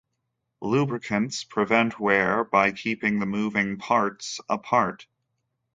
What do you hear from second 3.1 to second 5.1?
the moving parts apart.